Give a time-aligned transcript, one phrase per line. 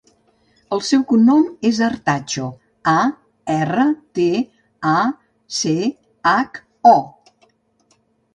[0.75, 2.45] El seu cognom és Artacho:
[2.93, 2.93] a,
[3.57, 3.85] erra,
[4.21, 4.25] te,
[4.93, 4.95] a,
[5.59, 5.75] ce,
[6.33, 6.61] hac,
[6.95, 6.97] o.